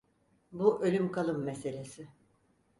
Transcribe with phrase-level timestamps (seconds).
[0.51, 2.07] Bu ölüm kalım meselesi.